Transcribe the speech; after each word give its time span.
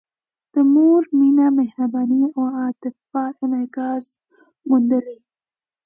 د 0.53 0.55
مور 0.73 1.01
مینه، 1.17 1.45
مهرباني 1.57 2.21
او 2.35 2.43
عاطفه 2.59 3.23
انعکاس 3.43 4.05
موندلی. 4.67 5.19